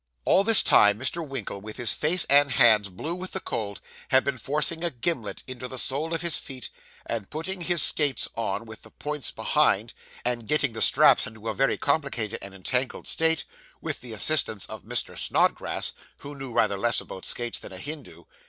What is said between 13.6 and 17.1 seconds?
with the assistance of Mr. Snodgrass, who knew rather less